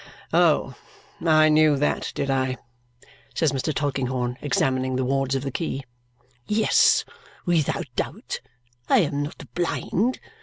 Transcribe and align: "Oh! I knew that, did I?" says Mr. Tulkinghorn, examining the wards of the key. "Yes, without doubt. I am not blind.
"Oh! 0.33 0.73
I 1.23 1.49
knew 1.49 1.77
that, 1.77 2.11
did 2.15 2.31
I?" 2.31 2.57
says 3.35 3.51
Mr. 3.51 3.71
Tulkinghorn, 3.71 4.35
examining 4.41 4.95
the 4.95 5.05
wards 5.05 5.35
of 5.35 5.43
the 5.43 5.51
key. 5.51 5.83
"Yes, 6.47 7.05
without 7.45 7.85
doubt. 7.95 8.39
I 8.89 9.01
am 9.01 9.21
not 9.21 9.43
blind. 9.53 10.19